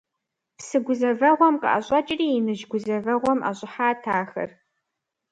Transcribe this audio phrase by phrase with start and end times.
[0.57, 4.49] Псы гузэвэгъуэм къыӀэщӀэкӀри иныжь гузэвэгъуэм ӀэщӀыхьат ахэр.